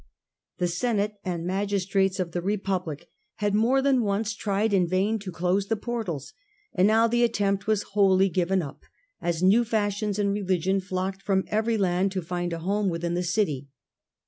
[0.57, 5.31] The Senate and magistrates of the Republic had more than once tried in vain to
[5.31, 6.33] close the portals,
[6.73, 8.81] and now the attempt was wholly given up,
[9.21, 13.21] as new fashions in religion flocked from every land to find a home within the
[13.21, 13.67] city.